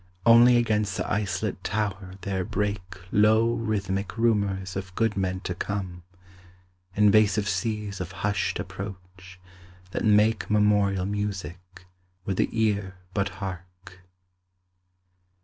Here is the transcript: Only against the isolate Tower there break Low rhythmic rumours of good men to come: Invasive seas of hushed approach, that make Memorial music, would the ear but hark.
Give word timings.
Only 0.25 0.57
against 0.57 0.97
the 0.97 1.07
isolate 1.07 1.63
Tower 1.63 2.15
there 2.21 2.43
break 2.43 2.81
Low 3.11 3.53
rhythmic 3.53 4.17
rumours 4.17 4.75
of 4.75 4.95
good 4.95 5.15
men 5.15 5.41
to 5.41 5.53
come: 5.53 6.01
Invasive 6.95 7.47
seas 7.47 8.01
of 8.01 8.11
hushed 8.25 8.57
approach, 8.59 9.39
that 9.91 10.03
make 10.03 10.49
Memorial 10.49 11.05
music, 11.05 11.85
would 12.25 12.37
the 12.37 12.49
ear 12.51 12.95
but 13.13 13.29
hark. 13.29 13.99